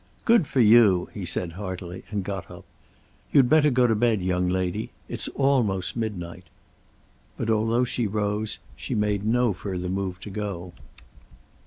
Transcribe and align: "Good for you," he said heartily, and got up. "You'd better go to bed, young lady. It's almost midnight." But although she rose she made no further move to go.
"Good 0.25 0.47
for 0.47 0.61
you," 0.61 1.09
he 1.13 1.27
said 1.27 1.51
heartily, 1.51 2.01
and 2.09 2.23
got 2.23 2.49
up. 2.49 2.65
"You'd 3.31 3.47
better 3.51 3.69
go 3.69 3.85
to 3.85 3.93
bed, 3.93 4.19
young 4.19 4.49
lady. 4.49 4.89
It's 5.07 5.27
almost 5.35 5.95
midnight." 5.95 6.45
But 7.37 7.51
although 7.51 7.83
she 7.83 8.07
rose 8.07 8.57
she 8.75 8.95
made 8.95 9.23
no 9.23 9.53
further 9.53 9.89
move 9.89 10.19
to 10.21 10.31
go. 10.31 10.73